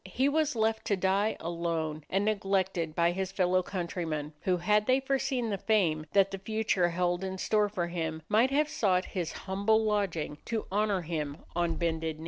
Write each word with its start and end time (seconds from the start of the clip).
He 0.09 0.27
was 0.27 0.55
left 0.55 0.85
to 0.85 0.97
die 0.97 1.37
alone 1.39 2.05
and 2.09 2.25
neglected 2.25 2.95
by 2.95 3.11
his 3.11 3.31
fellow 3.31 3.61
countrymen, 3.61 4.33
who 4.41 4.57
had 4.57 4.87
they 4.87 4.99
foreseen 4.99 5.51
the 5.51 5.59
fame 5.59 6.07
that 6.13 6.31
the 6.31 6.39
future 6.39 6.89
held 6.89 7.23
in 7.23 7.37
store 7.37 7.69
for 7.69 7.85
him, 7.85 8.23
might 8.27 8.49
have 8.49 8.67
sought 8.67 9.05
his 9.05 9.31
humble 9.45 9.83
lodging 9.83 10.39
to 10.45 10.65
honor 10.71 11.01
him 11.03 11.37
on 11.55 11.75
bended 11.75 12.17
knee. 12.19 12.19